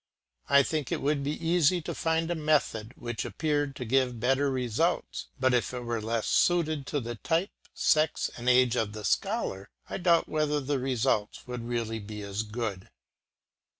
[0.49, 4.49] I think it would be easy to find a method which appeared to give better
[4.49, 9.03] results, but if it were less suited to the type, sex, and age of the
[9.05, 12.89] scholar, I doubt whether the results would really be as good.